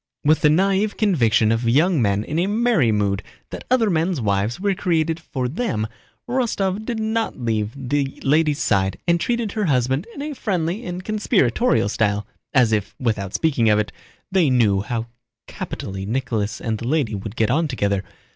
[0.23, 4.59] With the naïve conviction of young men in a merry mood that other men's wives
[4.59, 5.85] were created for them,
[6.27, 11.03] Rostóv did not leave the lady's side and treated her husband in a friendly and
[11.03, 13.91] conspiratorial style, as if, without speaking of it,
[14.31, 15.05] they knew how
[15.45, 18.03] capitally Nicholas and the lady would get on together.